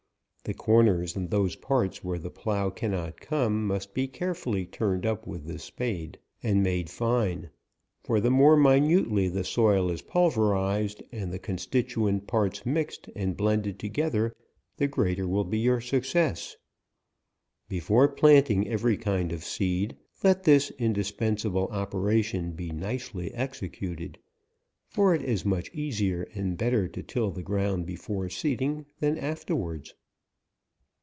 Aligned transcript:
The 0.43 0.55
corners 0.55 1.15
and 1.15 1.29
those 1.29 1.55
parts 1.55 2.03
where 2.03 2.17
the 2.17 2.31
plough 2.31 2.71
cannot 2.71 3.21
come, 3.21 3.67
must 3.67 3.93
be 3.93 4.07
carefully 4.07 4.65
turned 4.65 5.05
up 5.05 5.27
with 5.27 5.45
the 5.45 5.59
spade, 5.59 6.17
and 6.41 6.63
made 6.63 6.89
fine; 6.89 7.51
for 8.03 8.19
the 8.19 8.31
more 8.31 8.57
minutely 8.57 9.27
the 9.29 9.43
soil 9.43 9.91
is 9.91 10.01
pulverized, 10.01 11.03
and 11.11 11.31
the 11.31 11.37
con 11.37 11.57
56 11.57 11.93
APRIL. 11.93 12.05
stituent 12.09 12.27
parts 12.27 12.65
mixed 12.65 13.07
and 13.15 13.37
blended 13.37 13.77
together, 13.77 14.35
the 14.77 14.87
greater 14.87 15.27
will 15.27 15.43
be 15.43 15.59
your 15.59 15.79
success. 15.79 16.57
Before 17.69 18.07
planting 18.07 18.67
every 18.67 18.97
kind 18.97 19.31
of 19.31 19.45
seed, 19.45 19.95
let 20.23 20.43
this 20.43 20.71
indispen 20.79 21.39
sable 21.39 21.67
operation 21.67 22.53
be 22.53 22.71
nicely 22.71 23.31
executed, 23.35 24.17
for 24.89 25.13
it 25.13 25.21
is 25.21 25.45
much 25.45 25.69
easier 25.71 26.23
and 26.33 26.57
better 26.57 26.87
to 26.87 27.03
till 27.03 27.29
the 27.29 27.43
ground 27.43 27.85
be 27.85 27.95
fore 27.95 28.27
seeding 28.27 28.87
than 28.99 29.19
afterwards. 29.19 29.93